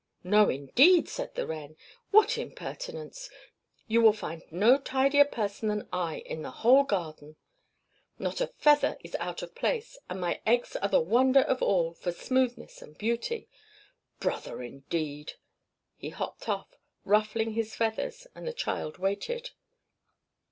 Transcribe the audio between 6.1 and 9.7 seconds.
in the whole garden. Not a feather is out of